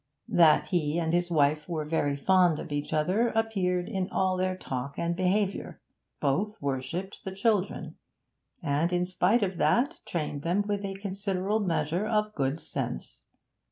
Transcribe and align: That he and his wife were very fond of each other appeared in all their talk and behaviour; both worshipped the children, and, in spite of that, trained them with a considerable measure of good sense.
That 0.33 0.69
he 0.69 0.97
and 0.99 1.13
his 1.13 1.29
wife 1.29 1.69
were 1.69 1.85
very 1.85 2.15
fond 2.15 2.57
of 2.57 2.71
each 2.71 2.91
other 2.91 3.27
appeared 3.35 3.87
in 3.87 4.09
all 4.09 4.35
their 4.35 4.57
talk 4.57 4.97
and 4.97 5.15
behaviour; 5.15 5.79
both 6.19 6.59
worshipped 6.59 7.23
the 7.23 7.31
children, 7.35 7.97
and, 8.63 8.91
in 8.91 9.05
spite 9.05 9.43
of 9.43 9.57
that, 9.57 9.99
trained 10.07 10.41
them 10.41 10.63
with 10.67 10.83
a 10.83 10.95
considerable 10.95 11.59
measure 11.59 12.07
of 12.07 12.33
good 12.33 12.59
sense. 12.59 13.27